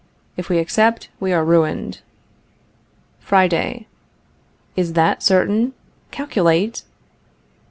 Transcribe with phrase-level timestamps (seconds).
[0.35, 2.01] _If we accept we are ruined.
[3.19, 3.85] Friday.
[4.75, 5.73] Is that certain?
[6.09, 6.81] Calculate!